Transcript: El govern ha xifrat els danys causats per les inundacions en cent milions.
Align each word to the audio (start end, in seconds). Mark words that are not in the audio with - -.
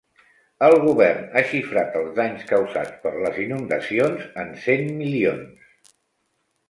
El 0.67 0.75
govern 0.85 1.27
ha 1.33 1.43
xifrat 1.51 1.99
els 1.99 2.09
danys 2.21 2.47
causats 2.53 2.95
per 3.03 3.11
les 3.27 3.39
inundacions 3.45 4.25
en 4.45 4.53
cent 4.67 4.91
milions. 5.03 5.93